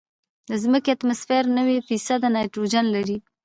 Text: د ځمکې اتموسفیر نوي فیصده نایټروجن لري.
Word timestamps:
د 0.49 0.51
ځمکې 0.63 0.89
اتموسفیر 0.91 1.43
نوي 1.57 1.77
فیصده 1.87 2.27
نایټروجن 2.35 2.85
لري. 2.95 3.17